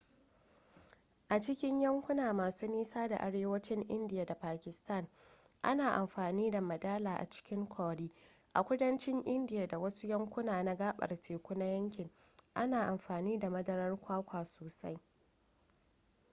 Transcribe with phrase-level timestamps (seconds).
[1.29, 5.07] a cikin yankuna masu nisa na arewacin indiya da pakistan
[5.61, 8.11] ana amfani da madala a cikin curry
[8.53, 12.09] a kudancin indiya da wasu yankuna na gabar teku na yankin
[12.53, 14.99] ana amfani da madarar kwakwa sosai